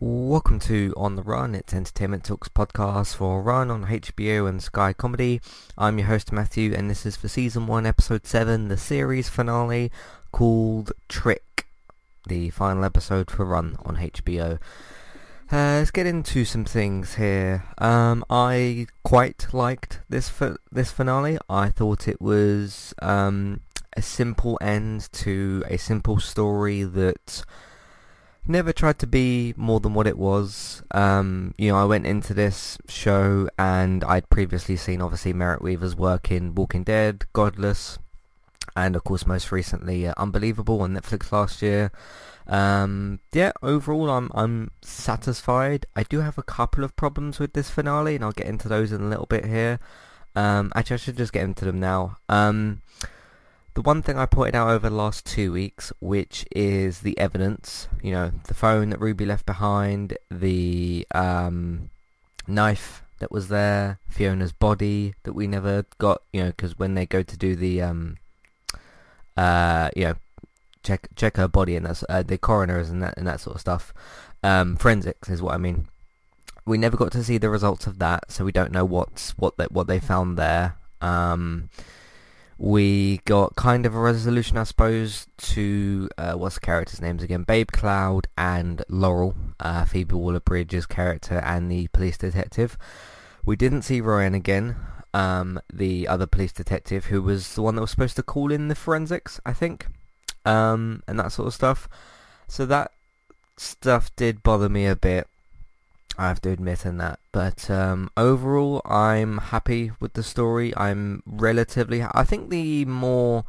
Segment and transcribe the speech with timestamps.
[0.00, 1.56] Welcome to On the Run.
[1.56, 5.40] It's Entertainment Talks podcast for Run on HBO and Sky Comedy.
[5.76, 9.90] I'm your host Matthew, and this is for season one, episode seven, the series finale
[10.30, 11.66] called Trick,
[12.28, 14.60] the final episode for Run on HBO.
[15.50, 17.64] Uh, let's get into some things here.
[17.78, 21.38] Um, I quite liked this fi- this finale.
[21.50, 23.62] I thought it was um,
[23.96, 27.44] a simple end to a simple story that
[28.48, 30.82] never tried to be more than what it was.
[30.90, 35.94] Um, you know, I went into this show and I'd previously seen obviously Merritt Wever's
[35.96, 37.98] work in Walking Dead, Godless,
[38.76, 41.90] and of course most recently uh, Unbelievable on Netflix last year.
[42.46, 45.86] Um, yeah, overall I'm I'm satisfied.
[45.94, 48.90] I do have a couple of problems with this finale, and I'll get into those
[48.90, 49.78] in a little bit here.
[50.34, 52.16] Um, actually, I should just get into them now.
[52.28, 52.82] Um,
[53.78, 57.86] the one thing I pointed out over the last two weeks, which is the evidence,
[58.02, 61.88] you know, the phone that Ruby left behind, the um,
[62.48, 67.06] knife that was there, Fiona's body that we never got, you know, because when they
[67.06, 68.16] go to do the, um,
[69.36, 70.14] uh, you know,
[70.82, 73.60] check check her body and that's uh, the coroners and that and that sort of
[73.60, 73.94] stuff,
[74.42, 75.86] um, forensics is what I mean.
[76.66, 79.56] We never got to see the results of that, so we don't know what's what
[79.58, 80.74] that what they found there.
[81.00, 81.70] Um,
[82.58, 87.44] we got kind of a resolution, I suppose, to uh, what's the characters' names again?
[87.44, 92.76] Babe Cloud and Laurel, uh, Phoebe Waller-Bridge's character, and the police detective.
[93.44, 94.74] We didn't see Ryan again,
[95.14, 98.66] um, the other police detective, who was the one that was supposed to call in
[98.66, 99.86] the forensics, I think,
[100.44, 101.88] um, and that sort of stuff.
[102.48, 102.90] So that
[103.56, 105.28] stuff did bother me a bit.
[106.18, 107.20] I have to admit in that.
[107.30, 110.76] But um, overall, I'm happy with the story.
[110.76, 112.02] I'm relatively.
[112.02, 113.44] I think the more.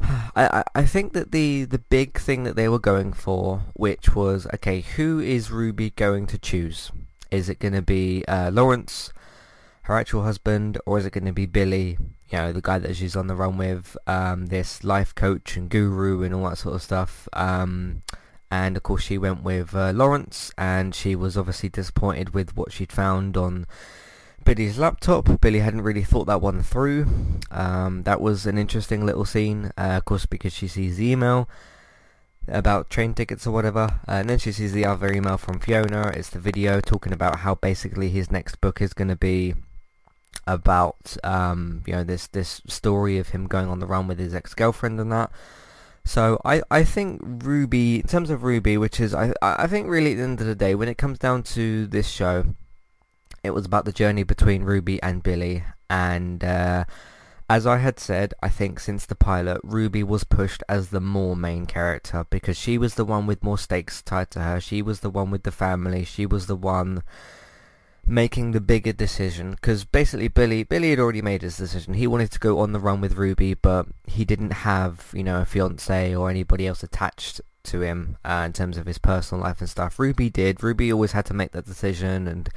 [0.00, 4.46] I, I think that the, the big thing that they were going for, which was,
[4.54, 6.90] okay, who is Ruby going to choose?
[7.30, 9.12] Is it going to be uh, Lawrence,
[9.82, 11.98] her actual husband, or is it going to be Billy,
[12.30, 15.68] you know, the guy that she's on the run with, um, this life coach and
[15.68, 17.28] guru and all that sort of stuff?
[17.32, 18.02] Um,
[18.50, 22.72] and of course she went with uh, Lawrence and she was obviously disappointed with what
[22.72, 23.66] she'd found on
[24.44, 25.40] Billy's laptop.
[25.40, 27.06] Billy hadn't really thought that one through.
[27.50, 31.48] Um, that was an interesting little scene, uh, of course because she sees the email
[32.48, 36.12] about train tickets or whatever uh, and then she sees the other email from Fiona.
[36.14, 39.54] It's the video talking about how basically his next book is going to be
[40.46, 44.34] about um, you know this this story of him going on the run with his
[44.34, 45.30] ex-girlfriend and that.
[46.06, 50.12] So I, I think Ruby, in terms of Ruby, which is, I, I think really
[50.12, 52.54] at the end of the day, when it comes down to this show,
[53.42, 55.64] it was about the journey between Ruby and Billy.
[55.90, 56.84] And uh,
[57.50, 61.34] as I had said, I think since the pilot, Ruby was pushed as the more
[61.34, 64.60] main character because she was the one with more stakes tied to her.
[64.60, 66.04] She was the one with the family.
[66.04, 67.02] She was the one
[68.06, 71.94] making the bigger decision because basically Billy Billy had already made his decision.
[71.94, 75.40] He wanted to go on the run with Ruby, but he didn't have you know
[75.40, 79.60] a fiance or anybody else attached to him uh, in terms of his personal life
[79.60, 79.98] and stuff.
[79.98, 80.62] Ruby did.
[80.62, 82.48] Ruby always had to make that decision and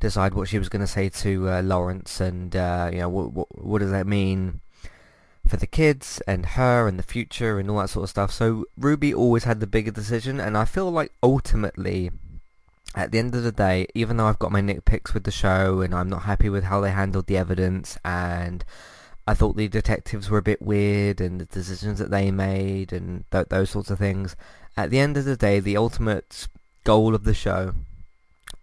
[0.00, 3.32] decide what she was going to say to uh, Lawrence and uh, you know what,
[3.32, 4.60] what what does that mean
[5.46, 8.30] for the kids and her and the future and all that sort of stuff.
[8.32, 12.10] So Ruby always had the bigger decision, and I feel like ultimately
[12.94, 15.80] at the end of the day, even though I've got my nitpicks with the show
[15.80, 18.64] and I'm not happy with how they handled the evidence and
[19.26, 23.24] I thought the detectives were a bit weird and the decisions that they made and
[23.32, 24.36] th- those sorts of things,
[24.76, 26.46] at the end of the day, the ultimate
[26.84, 27.74] goal of the show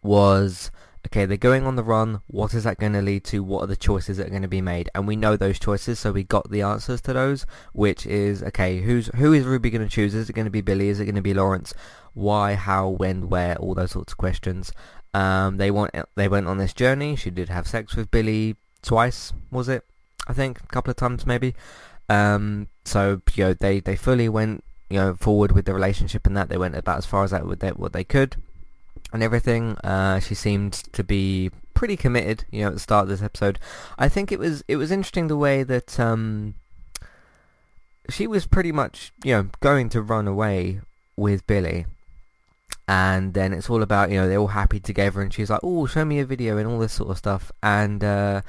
[0.04, 0.72] was
[1.08, 2.22] okay, they're going on the run.
[2.28, 3.44] What is that going to lead to?
[3.44, 4.90] What are the choices that are going to be made?
[4.94, 8.82] And we know those choices, so we got the answers to those, which is okay.
[8.82, 10.14] Who's who is Ruby going to choose?
[10.14, 10.90] Is it going to be Billy?
[10.90, 11.74] Is it going to be Lawrence?
[12.14, 12.56] Why?
[12.56, 12.90] How?
[12.90, 13.30] When?
[13.30, 13.56] Where?
[13.58, 14.72] All those sorts of questions.
[15.14, 17.16] Um, they want they went on this journey.
[17.16, 19.84] She did have sex with Billy twice, was it?
[20.28, 21.56] I think a couple of times maybe.
[22.10, 26.36] Um, so you know they they fully went you know forward with the relationship and
[26.38, 28.36] that they went about as far as that with what they could
[29.14, 29.78] and everything.
[29.84, 33.60] Uh, she seemed to be pretty committed, you know, at the start of this episode.
[33.98, 36.56] I think it was it was interesting the way that um,
[38.10, 40.82] she was pretty much, you know, going to run away
[41.16, 41.86] with Billy.
[42.92, 45.86] And then it's all about, you know, they're all happy together and she's like, oh,
[45.86, 47.50] show me a video and all this sort of stuff.
[47.64, 48.42] And uh,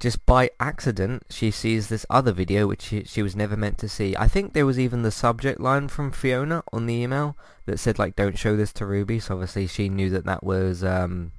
[0.00, 3.88] just by accident, she sees this other video which she, she, was never meant to
[3.90, 4.16] see.
[4.16, 7.36] I think there was even the subject line from Fiona on the email
[7.66, 10.82] that said like, "Don't show this to Ruby." So obviously she knew that that was,
[10.82, 11.32] um,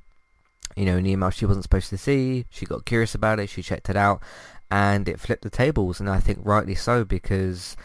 [0.75, 2.45] you know, an email she wasn't supposed to see.
[2.51, 3.49] She got curious about it.
[3.49, 4.21] She checked it out,
[4.69, 7.75] and it flipped the tables, and I think rightly so because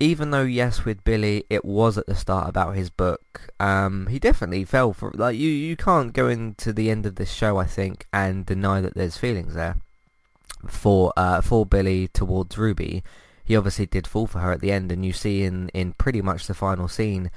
[0.00, 4.18] even though yes with Billy it was at the start about his book, um, he
[4.18, 7.64] definitely fell for like you you can't go into the end of this show I
[7.64, 9.76] think and deny that there's feelings there
[10.66, 13.02] for uh, for Billy towards Ruby.
[13.44, 16.20] He obviously did fall for her at the end and you see in, in pretty
[16.20, 17.30] much the final scene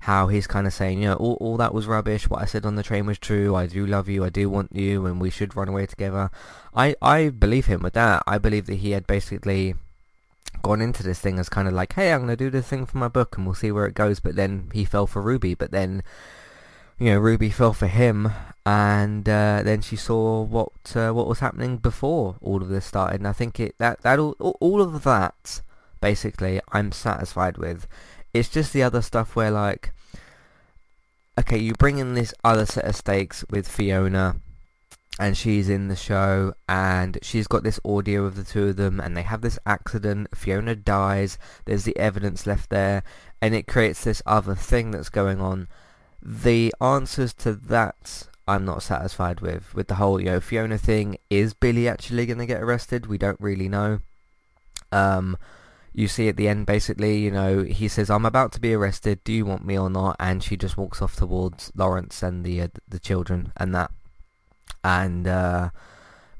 [0.00, 2.66] how he's kind of saying, you know, all, all that was rubbish, what I said
[2.66, 5.30] on the train was true, I do love you, I do want you, and we
[5.30, 6.28] should run away together.
[6.74, 8.24] I, I believe him with that.
[8.26, 9.76] I believe that he had basically
[10.62, 12.86] gone into this thing as kind of like, hey, I'm going to do this thing
[12.86, 14.20] for my book and we'll see where it goes.
[14.20, 15.54] But then he fell for Ruby.
[15.54, 16.02] But then,
[16.98, 18.32] you know, Ruby fell for him.
[18.64, 23.20] And uh, then she saw what uh, what was happening before all of this started.
[23.20, 25.62] And I think it that, that all, all of that,
[26.00, 27.88] basically, I'm satisfied with.
[28.32, 29.92] It's just the other stuff where, like,
[31.38, 34.36] okay, you bring in this other set of stakes with Fiona
[35.18, 38.98] and she's in the show and she's got this audio of the two of them
[38.98, 40.28] and they have this accident.
[40.34, 41.38] Fiona dies.
[41.66, 43.02] There's the evidence left there
[43.40, 45.68] and it creates this other thing that's going on.
[46.22, 51.18] The answers to that i'm not satisfied with with the whole you know fiona thing.
[51.28, 53.06] Is billy actually going to get arrested?
[53.06, 54.00] We don't really know.
[54.90, 55.36] Um
[55.94, 59.22] you see at the end basically you know he says i'm about to be arrested.
[59.24, 60.16] Do you want me or not?
[60.18, 63.90] And she just walks off towards lawrence and the uh, the children and that
[64.84, 65.70] and uh,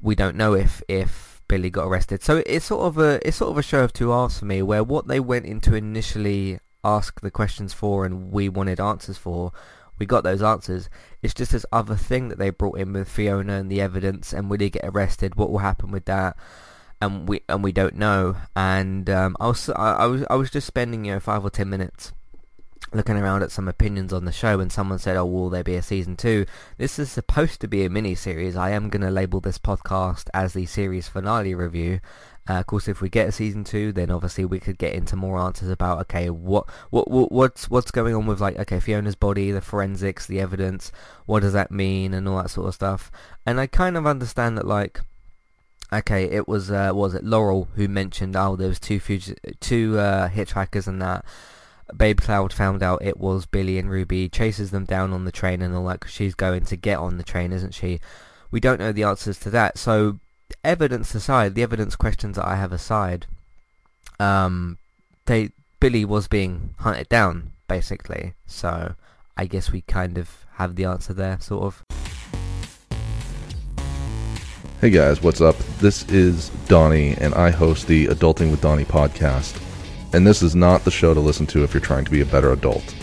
[0.01, 2.23] we don't know if if Billy got arrested.
[2.23, 4.61] So it's sort of a it's sort of a show of two halves for me,
[4.61, 9.51] where what they went into initially ask the questions for, and we wanted answers for.
[9.99, 10.89] We got those answers.
[11.21, 14.49] It's just this other thing that they brought in with Fiona and the evidence, and
[14.49, 15.35] will he get arrested?
[15.35, 16.35] What will happen with that?
[16.99, 18.35] And we and we don't know.
[18.55, 21.49] And um, I was I, I was I was just spending you know five or
[21.49, 22.11] ten minutes
[22.93, 25.75] looking around at some opinions on the show and someone said, oh, will there be
[25.75, 26.45] a season two?
[26.77, 28.55] This is supposed to be a mini-series.
[28.55, 31.99] I am going to label this podcast as the series finale review.
[32.49, 35.15] Uh, of course, if we get a season two, then obviously we could get into
[35.15, 39.15] more answers about okay, what, what, what, what's, what's going on with like okay, Fiona's
[39.15, 40.91] body, the forensics, the evidence,
[41.25, 43.11] what does that mean, and all that sort of stuff.
[43.45, 44.99] And I kind of understand that like,
[45.93, 49.97] okay, it was uh, was it Laurel who mentioned oh, there was two fugis- two
[49.97, 51.23] uh, hitchhikers and that,
[51.97, 55.61] Babe Cloud found out it was Billy and Ruby, chases them down on the train
[55.61, 57.99] and all that because she's going to get on the train, isn't she?
[58.51, 59.77] We don't know the answers to that.
[59.77, 60.19] So,
[60.63, 63.25] evidence aside, the evidence questions that I have aside,
[64.19, 64.77] um,
[65.25, 68.33] they Billy was being hunted down, basically.
[68.45, 68.95] So,
[69.37, 71.83] I guess we kind of have the answer there, sort of.
[74.81, 75.57] Hey guys, what's up?
[75.79, 79.57] This is Donnie, and I host the Adulting with Donnie podcast
[80.13, 82.25] and this is not the show to listen to if you're trying to be a
[82.25, 82.95] better adult.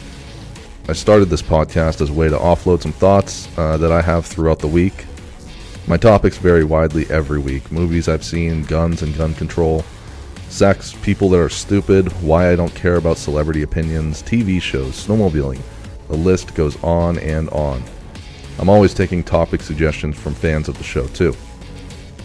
[0.89, 4.25] I started this podcast as a way to offload some thoughts uh, that I have
[4.25, 5.07] throughout the week.
[5.87, 9.85] My topics vary widely every week movies I've seen, guns and gun control,
[10.49, 15.61] sex, people that are stupid, why I don't care about celebrity opinions, TV shows, snowmobiling.
[16.09, 17.83] The list goes on and on.
[18.59, 21.35] I'm always taking topic suggestions from fans of the show, too.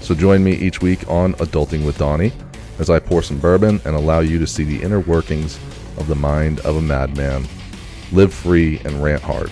[0.01, 2.33] So join me each week on Adulting with Donnie
[2.79, 5.57] as I pour some bourbon and allow you to see the inner workings
[5.97, 7.45] of the mind of a madman.
[8.11, 9.51] Live free and rant hard.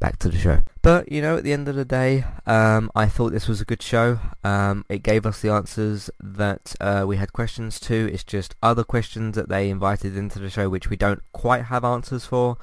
[0.00, 0.62] Back to the show.
[0.80, 3.66] But, you know, at the end of the day, um, I thought this was a
[3.66, 4.18] good show.
[4.42, 8.10] Um, it gave us the answers that uh, we had questions to.
[8.10, 11.84] It's just other questions that they invited into the show which we don't quite have
[11.84, 12.56] answers for.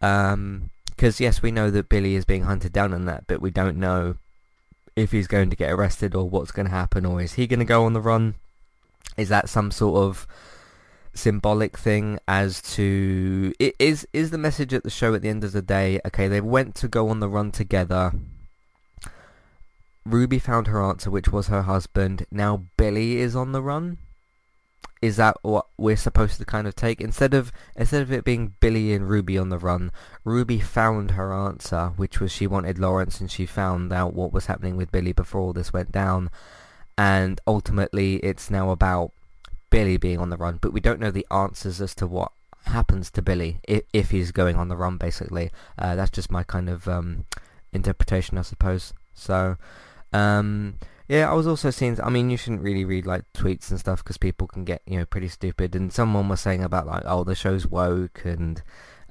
[0.00, 3.50] Um, because yes, we know that Billy is being hunted down and that, but we
[3.50, 4.16] don't know
[4.94, 7.58] if he's going to get arrested or what's going to happen, or is he going
[7.58, 8.34] to go on the run?
[9.16, 10.26] Is that some sort of
[11.14, 15.44] symbolic thing as to it is is the message at the show at the end
[15.44, 16.00] of the day?
[16.06, 18.12] Okay, they went to go on the run together.
[20.06, 22.26] Ruby found her answer, which was her husband.
[22.30, 23.98] Now Billy is on the run
[25.02, 28.54] is that what we're supposed to kind of take instead of instead of it being
[28.60, 29.90] Billy and Ruby on the run
[30.24, 34.46] Ruby found her answer which was she wanted Lawrence and she found out what was
[34.46, 36.30] happening with Billy before all this went down
[36.98, 39.12] and ultimately it's now about
[39.70, 42.32] Billy being on the run but we don't know the answers as to what
[42.66, 46.42] happens to Billy if, if he's going on the run basically uh, that's just my
[46.42, 47.24] kind of um,
[47.72, 49.56] interpretation I suppose so
[50.12, 50.78] um,
[51.10, 52.00] yeah, I was also seeing.
[52.00, 54.96] I mean, you shouldn't really read like tweets and stuff because people can get you
[54.96, 55.74] know pretty stupid.
[55.74, 58.62] And someone was saying about like, oh, the show's woke and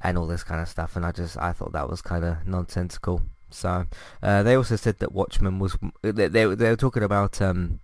[0.02, 0.96] and all this kind of stuff.
[0.96, 3.24] And I just I thought that was kind of nonsensical.
[3.50, 3.86] So
[4.24, 7.82] uh, they also said that Watchmen was they they, they were talking about um,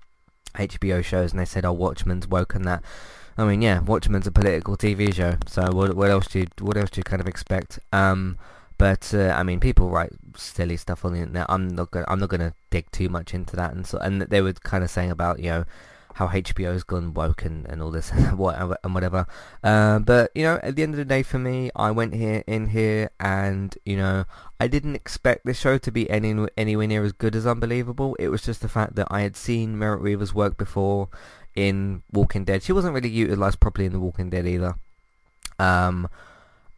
[0.55, 2.83] HBO shows and they said oh Watchmen's woke and that.
[3.37, 5.35] I mean, yeah, Watchmen's a political TV show.
[5.47, 7.79] So what what else do you what else do you kind of expect?
[7.91, 8.37] Um,
[8.77, 11.45] but uh, I mean, people write silly stuff on the internet.
[11.49, 13.73] I'm not gonna, I'm not to dig too much into that.
[13.73, 15.65] And so, and they were kind of saying about you know
[16.15, 19.27] how HBO's gone woke and, and all this and whatever.
[19.61, 22.41] Uh, but you know, at the end of the day, for me, I went here
[22.47, 24.23] in here, and you know,
[24.59, 28.15] I didn't expect this show to be any anywhere near as good as Unbelievable.
[28.17, 31.09] It was just the fact that I had seen Merritt Wever's work before
[31.53, 32.63] in Walking Dead.
[32.63, 34.75] She wasn't really utilized properly in The Walking Dead either.
[35.59, 36.07] Um,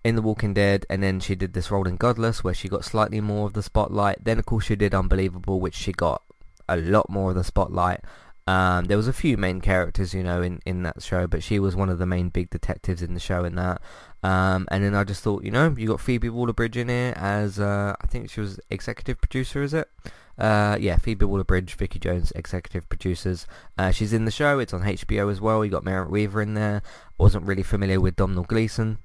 [0.03, 2.85] in The Walking Dead, and then she did this role in Godless, where she got
[2.85, 4.23] slightly more of the spotlight.
[4.23, 6.23] Then, of course, she did Unbelievable, which she got
[6.67, 8.01] a lot more of the spotlight.
[8.47, 11.59] Um, there was a few main characters, you know, in, in that show, but she
[11.59, 13.81] was one of the main big detectives in the show in that.
[14.23, 17.59] Um, and then I just thought, you know, you got Phoebe Waller-Bridge in here as,
[17.59, 19.89] uh, I think she was executive producer, is it?
[20.37, 23.47] Uh, yeah, Phoebe Waller-Bridge, Vicky Jones, executive producers.
[23.77, 24.59] Uh, she's in the show.
[24.59, 25.65] It's on HBO as well.
[25.65, 26.81] You got Merritt Wever in there.
[27.17, 28.99] Wasn't really familiar with Domhnall Gleeson.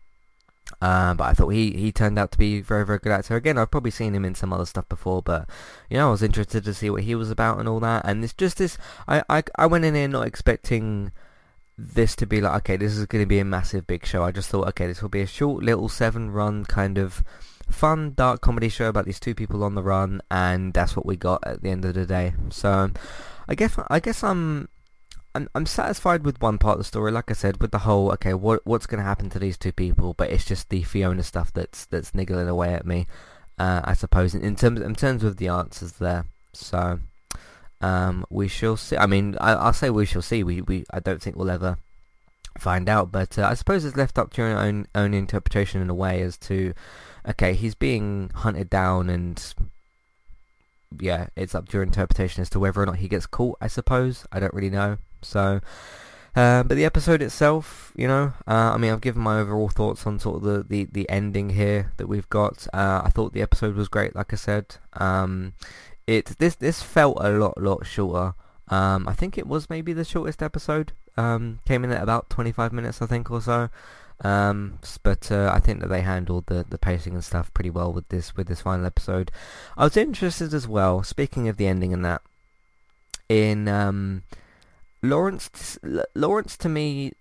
[0.81, 3.37] Um, but I thought he, he turned out to be very, very good actor.
[3.37, 5.49] Again, I've probably seen him in some other stuff before, but,
[5.91, 8.05] you know, I was interested to see what he was about and all that.
[8.05, 11.13] And it's just this, I, I, I went in here not expecting
[11.79, 14.25] this to be like, okay, this is going to be a massive big show.
[14.25, 17.25] I just thought, okay, this will be a short little seven run kind of
[17.71, 21.17] fun dark comedy show about these two people on the run, and that's what we
[21.17, 22.35] got at the end of the day.
[22.51, 22.91] So,
[23.49, 24.69] I guess, I guess I'm
[25.35, 27.11] I'm I'm satisfied with one part of the story.
[27.11, 29.73] Like I said, with the whole okay, what what's going to happen to these two
[29.73, 30.15] people?
[30.15, 33.07] But it's just the Fiona stuff that's that's niggling away at me.
[33.59, 36.27] Uh, I suppose in, in, terms in terms of the answers there.
[36.53, 37.01] So
[37.81, 38.97] um, we shall see.
[38.97, 40.43] I mean, I, will say we shall see.
[40.43, 41.79] We we I don't think we'll ever
[42.59, 43.11] find out.
[43.11, 46.23] But uh, I suppose it's left up to your own own interpretation in a way
[46.23, 46.75] as to
[47.27, 49.55] okay, he's being hunted down and
[51.01, 53.57] yeah, it's up to your interpretation as to whether or not he gets caught.
[53.61, 54.99] I suppose I don't really know.
[55.25, 55.61] So,
[56.35, 60.07] uh, but the episode itself, you know, uh, I mean, I've given my overall thoughts
[60.07, 62.67] on sort of the, the, the ending here that we've got.
[62.73, 64.77] Uh, I thought the episode was great, like I said.
[64.95, 65.55] Um,
[66.07, 68.35] it this this felt a lot lot shorter.
[68.69, 70.93] Um, I think it was maybe the shortest episode.
[71.17, 73.69] Um, came in at about 25 minutes, I think, or so.
[74.23, 77.93] Um, but uh, I think that they handled the, the pacing and stuff pretty well
[77.93, 79.31] with this with this final episode.
[79.77, 81.03] I was interested as well.
[81.03, 82.23] Speaking of the ending and that,
[83.29, 84.23] in um,
[85.03, 85.79] Lawrence,
[86.15, 87.13] Lawrence to me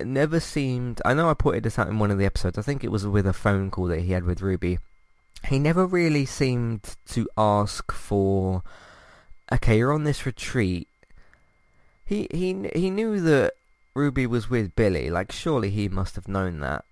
[0.00, 1.00] never seemed.
[1.04, 2.58] I know I pointed this out in one of the episodes.
[2.58, 4.78] I think it was with a phone call that he had with Ruby.
[5.48, 8.62] He never really seemed to ask for.
[9.52, 10.88] Okay, you're on this retreat.
[12.04, 13.54] He he he knew that
[13.94, 15.10] Ruby was with Billy.
[15.10, 16.84] Like, surely he must have known that.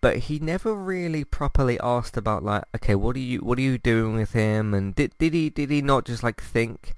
[0.00, 3.76] But he never really properly asked about like, okay, what are you what are you
[3.76, 4.72] doing with him?
[4.72, 6.94] And did did he did he not just like think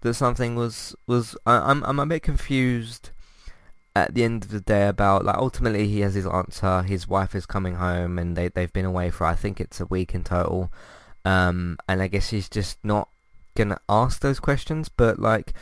[0.00, 3.10] that something was was I, I'm I'm a bit confused
[3.96, 6.82] at the end of the day about like ultimately he has his answer.
[6.82, 9.86] His wife is coming home and they they've been away for I think it's a
[9.86, 10.70] week in total.
[11.24, 13.08] Um, and I guess he's just not
[13.54, 14.88] gonna ask those questions.
[14.88, 15.52] But like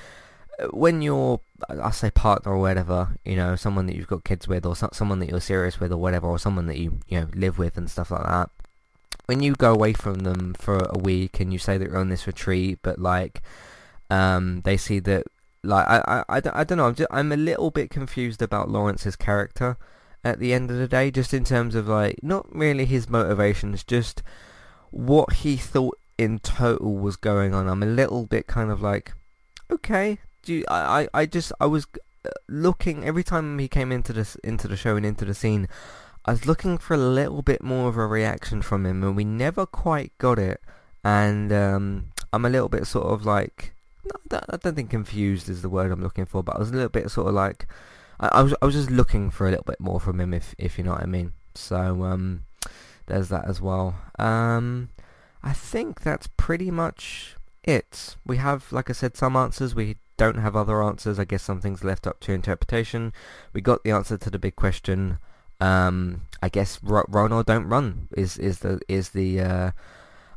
[0.71, 4.67] when you're, I say partner or whatever, you know, someone that you've got kids with,
[4.67, 7.29] or so, someone that you're serious with, or whatever, or someone that you you know
[7.35, 8.51] live with and stuff like that.
[9.27, 12.09] When you go away from them for a week and you say that you're on
[12.09, 13.43] this retreat, but like,
[14.11, 15.25] um, they see that,
[15.63, 18.43] like, I I, I, don't, I don't know, I'm just, I'm a little bit confused
[18.43, 19.77] about Lawrence's character
[20.25, 23.85] at the end of the day, just in terms of like, not really his motivations,
[23.85, 24.23] just
[24.91, 27.69] what he thought in total was going on.
[27.69, 29.13] I'm a little bit kind of like,
[29.71, 31.87] okay, do you, I, I, I just I was
[32.25, 35.69] uh, looking every time he came into this into the show and into the scene.
[36.25, 39.25] I was looking for a little bit more of a reaction from him, and we
[39.25, 40.61] never quite got it.
[41.05, 43.73] And um, I'm a little bit sort of like,
[44.31, 46.89] I don't think confused is the word I'm looking for, but I was a little
[46.89, 47.67] bit sort of like,
[48.21, 50.55] I, I was I was just looking for a little bit more from him, if
[50.59, 51.33] if you know what I mean.
[51.55, 52.45] So um,
[53.07, 53.97] there's that as well.
[54.19, 54.91] Um,
[55.43, 58.17] I think that's pretty much it.
[58.27, 59.75] We have, like I said, some answers.
[59.75, 61.19] We don't have other answers.
[61.19, 63.13] I guess some things left up to interpretation.
[63.53, 65.19] We got the answer to the big question.
[65.61, 69.71] Um, I guess run or don't run is is the is the uh,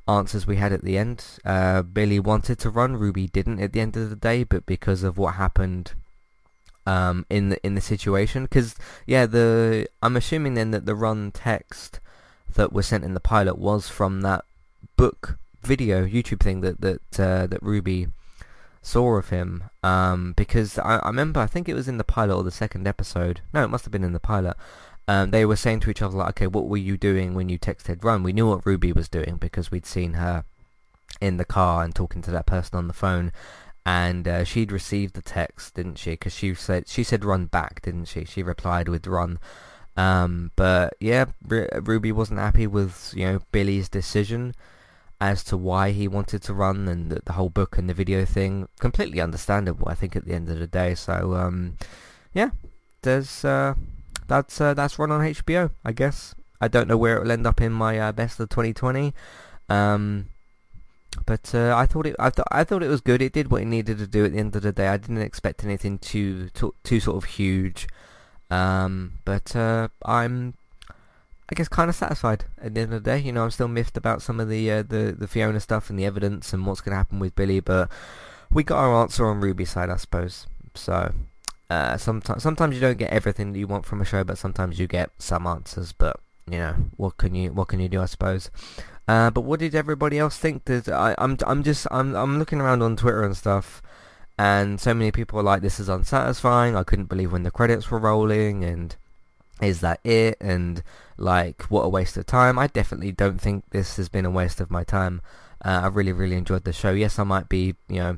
[0.08, 1.26] answers we had at the end.
[1.46, 2.98] Uh, Billy wanted to run.
[2.98, 5.94] Ruby didn't at the end of the day, but because of what happened
[6.86, 11.32] um, in the in the situation, because yeah, the I'm assuming then that the run
[11.32, 12.00] text
[12.56, 14.44] that was sent in the pilot was from that
[14.98, 18.08] book video YouTube thing that that uh, that Ruby
[18.82, 22.36] saw of him um, because I, I, remember I think it was in the pilot
[22.36, 24.58] or the second episode no it must have been in the pilot
[25.08, 27.58] um, they were saying to each other like okay what were you doing when you
[27.58, 30.44] texted run we knew what Ruby was doing because we'd seen her
[31.20, 33.32] in the car and talking to that person on the phone
[33.86, 37.82] and uh, she'd received the text didn't she because she said she said run back
[37.82, 39.40] didn't she she replied with run
[39.98, 44.54] um, but yeah R- Ruby wasn't happy with you know Billy's decision
[45.22, 48.26] as to why he wanted to run and the, the, whole book and the video
[48.26, 48.68] thing.
[48.80, 50.96] Completely understandable, I think, at the end of the day.
[50.96, 51.78] So, um,
[52.34, 52.50] yeah,
[53.04, 53.76] there's uh,
[54.32, 56.34] that's uh, that's run on HBO, I guess.
[56.62, 59.14] I don't know where it will end up in my uh, best of 2020.
[59.68, 60.30] Um,
[61.26, 62.16] but uh, I thought it.
[62.18, 63.22] I thought I thought it was good.
[63.22, 64.88] It did what it needed to do at the end of the day.
[64.88, 67.90] I didn't expect anything too too, too sort of huge.
[68.50, 70.54] Um, but uh, I'm
[71.50, 73.20] I guess kind of satisfied at the end of the day.
[73.20, 76.00] You know, I'm still miffed about some of the uh, the the Fiona stuff and
[76.00, 77.92] the evidence and what's going to happen with Billy, but
[78.50, 80.48] we got our answer on Ruby's side, I suppose.
[80.74, 81.14] So
[81.72, 84.78] uh, sometimes sometimes you don't get everything that you want from a show, but sometimes
[84.78, 85.94] you get some answers.
[85.94, 88.02] But you know, what can you what can you do?
[88.02, 88.52] I suppose.
[89.08, 90.66] Uh, but what did everybody else think?
[90.66, 93.82] Did I, I'm I'm just I'm I'm looking around on Twitter and stuff,
[94.38, 97.90] and so many people are like, "This is unsatisfying." I couldn't believe when the credits
[97.90, 98.94] were rolling, and
[99.62, 100.36] is that it?
[100.42, 100.84] And
[101.16, 102.60] like, what a waste of time.
[102.60, 105.22] I definitely don't think this has been a waste of my time.
[105.64, 106.92] Uh, I really, really enjoyed the show.
[106.92, 108.18] Yes, I might be, you know,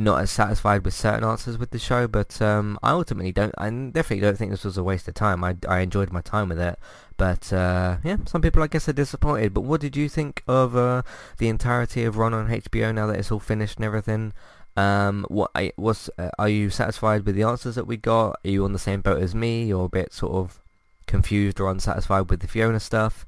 [0.00, 3.54] not as satisfied with certain answers with the show, but um, I ultimately don't.
[3.58, 5.44] I definitely don't think this was a waste of time.
[5.44, 6.78] I, I enjoyed my time with it,
[7.16, 9.52] but uh, yeah, some people I guess are disappointed.
[9.52, 11.02] But what did you think of uh,
[11.38, 14.32] the entirety of Run on HBO now that it's all finished and everything?
[14.76, 18.38] Um, what was uh, are you satisfied with the answers that we got?
[18.44, 20.60] Are you on the same boat as me, You're a bit sort of
[21.06, 23.26] confused or unsatisfied with the Fiona stuff.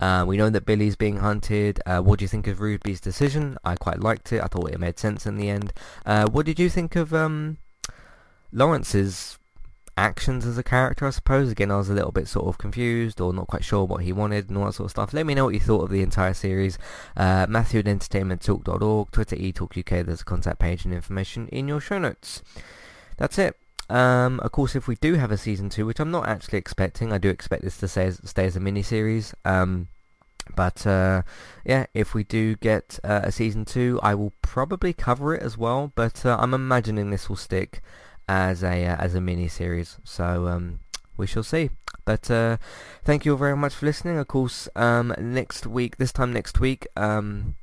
[0.00, 1.80] Uh, we know that Billy's being hunted.
[1.86, 3.58] Uh, what do you think of Ruby's decision?
[3.64, 4.42] I quite liked it.
[4.42, 5.72] I thought it made sense in the end.
[6.06, 7.58] Uh, what did you think of um,
[8.52, 9.38] Lawrence's
[9.96, 11.50] actions as a character, I suppose?
[11.50, 14.12] Again, I was a little bit sort of confused or not quite sure what he
[14.12, 15.12] wanted and all that sort of stuff.
[15.12, 16.78] Let me know what you thought of the entire series.
[17.16, 21.98] Uh, Matthew at entertainmenttalk.org, Twitter eTalkUK, there's a contact page and information in your show
[21.98, 22.42] notes.
[23.18, 23.59] That's it.
[23.90, 27.12] Um, of course, if we do have a season two, which I'm not actually expecting,
[27.12, 29.34] I do expect this to stay as, stay as a mini-series.
[29.44, 29.88] Um,
[30.54, 31.22] but uh,
[31.64, 35.58] yeah, if we do get uh, a season two, I will probably cover it as
[35.58, 35.92] well.
[35.94, 37.82] But uh, I'm imagining this will stick
[38.28, 39.98] as a uh, as a mini series.
[40.04, 40.80] So um,
[41.16, 41.70] we shall see.
[42.04, 42.56] But uh,
[43.04, 44.18] thank you all very much for listening.
[44.18, 47.54] Of course, um, next week, this time next week, um,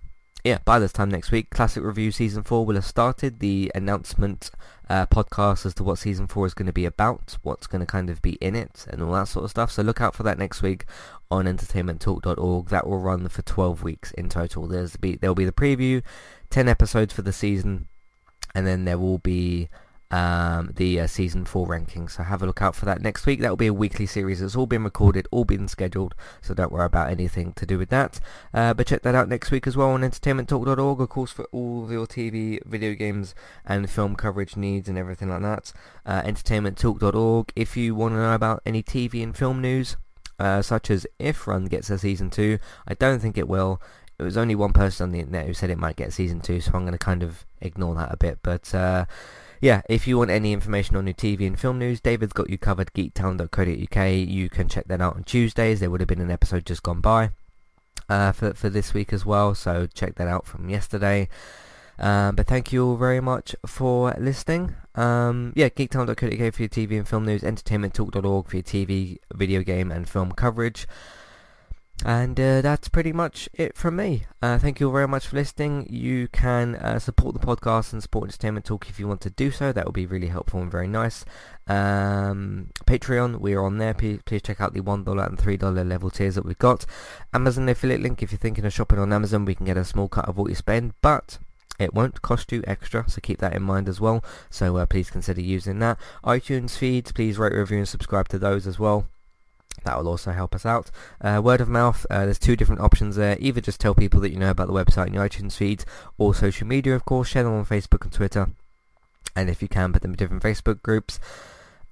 [0.43, 3.39] yeah, by this time next week, Classic Review Season 4 will have started.
[3.39, 4.51] The announcement
[4.89, 7.85] uh, podcast as to what Season 4 is going to be about, what's going to
[7.85, 9.71] kind of be in it, and all that sort of stuff.
[9.71, 10.85] So look out for that next week
[11.29, 12.69] on entertainmenttalk.org.
[12.69, 14.67] That will run for 12 weeks in total.
[14.67, 16.03] There's be, There'll be the preview,
[16.49, 17.87] 10 episodes for the season,
[18.55, 19.69] and then there will be
[20.11, 22.11] um, the uh, season 4 rankings.
[22.11, 23.41] So have a look out for that next week.
[23.41, 24.41] That will be a weekly series.
[24.41, 27.89] It's all been recorded, all been scheduled, so don't worry about anything to do with
[27.89, 28.19] that.
[28.53, 31.91] Uh, but check that out next week as well on entertainmenttalk.org, of course, for all
[31.91, 35.73] your TV, video games, and film coverage needs and everything like that.
[36.05, 37.51] Uh, entertainmenttalk.org.
[37.55, 39.97] If you want to know about any TV and film news,
[40.39, 43.81] uh, such as if Run gets a season 2, I don't think it will.
[44.19, 46.59] it was only one person on the internet who said it might get season two,
[46.59, 48.39] so I'm going to kind of ignore that a bit.
[48.41, 49.05] But uh,
[49.61, 52.57] yeah, if you want any information on new TV and film news, David's got you
[52.57, 52.93] covered.
[52.93, 54.11] Geektown.co.uk.
[54.11, 55.79] You can check that out on Tuesdays.
[55.79, 57.31] There would have been an episode just gone by
[58.09, 61.29] uh, for for this week as well, so check that out from yesterday.
[61.99, 64.75] Um, but thank you all very much for listening.
[64.93, 69.91] Um, yeah, geektown.co.uk for your TV and film news, entertainmenttalk.org for your TV, video game
[69.91, 70.87] and film coverage.
[72.05, 74.25] And uh, that's pretty much it from me.
[74.41, 75.87] Uh, thank you all very much for listening.
[75.89, 79.49] You can uh, support the podcast and support Entertainment Talk if you want to do
[79.51, 79.71] so.
[79.71, 81.25] That would be really helpful and very nice.
[81.67, 83.93] Um, Patreon, we are on there.
[83.93, 86.85] Please, please check out the $1 and $3 level tiers that we've got.
[87.33, 90.07] Amazon affiliate link, if you're thinking of shopping on Amazon, we can get a small
[90.07, 90.93] cut of what you spend.
[91.01, 91.39] But
[91.79, 94.23] it won't cost you extra, so keep that in mind as well.
[94.49, 95.97] So uh, please consider using that.
[96.23, 99.07] iTunes feeds, please rate, review and subscribe to those as well.
[99.83, 100.91] That will also help us out.
[101.21, 103.37] Uh, word of mouth, uh, there's two different options there.
[103.39, 105.85] Either just tell people that you know about the website and your iTunes feeds,
[106.17, 107.29] or social media, of course.
[107.29, 108.49] Share them on Facebook and Twitter.
[109.35, 111.19] And if you can, put them in different Facebook groups.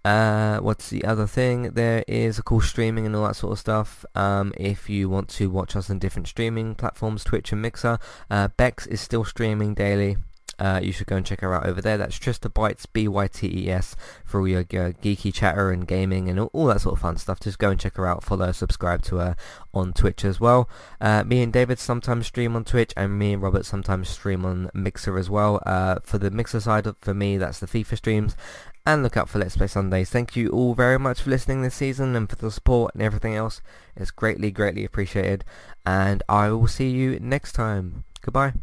[0.03, 1.71] Uh, what's the other thing?
[1.71, 4.05] There is, of course, streaming and all that sort of stuff.
[4.13, 7.97] Um, if you want to watch us on different streaming platforms, Twitch and Mixer,
[8.29, 10.17] uh, Bex is still streaming daily.
[10.57, 11.97] Uh, you should go and check her out over there.
[11.97, 16.81] That's Trista Bytes, B-Y-T-E-S, for all your geeky chatter and gaming and all, all, that
[16.81, 17.39] sort of fun stuff.
[17.39, 19.35] Just go and check her out, follow, subscribe to her
[19.73, 20.69] on Twitch as well.
[21.01, 24.69] Uh, me and David sometimes stream on Twitch, and me and Robert sometimes stream on
[24.73, 25.61] Mixer as well.
[25.65, 28.35] Uh, for the Mixer side, for me, that's the FIFA streams.
[28.87, 30.11] And look out for Let's Play Sundays.
[30.11, 33.33] Thank you all very much for listening this season and for the support and everything
[33.33, 33.61] else.
[33.95, 35.43] It's greatly, greatly appreciated.
[35.87, 38.03] And I will see you next time.
[38.21, 38.53] Goodbye.